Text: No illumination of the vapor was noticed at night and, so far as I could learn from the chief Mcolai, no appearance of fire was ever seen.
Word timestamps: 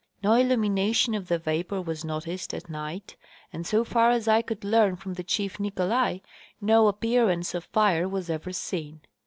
No 0.23 0.33
illumination 0.33 1.13
of 1.13 1.27
the 1.27 1.37
vapor 1.37 1.79
was 1.79 2.03
noticed 2.03 2.55
at 2.55 2.71
night 2.71 3.15
and, 3.53 3.67
so 3.67 3.83
far 3.83 4.09
as 4.09 4.27
I 4.27 4.41
could 4.41 4.63
learn 4.63 4.95
from 4.95 5.13
the 5.13 5.23
chief 5.23 5.59
Mcolai, 5.59 6.21
no 6.59 6.87
appearance 6.87 7.53
of 7.53 7.65
fire 7.65 8.09
was 8.09 8.27
ever 8.27 8.51
seen. 8.51 9.01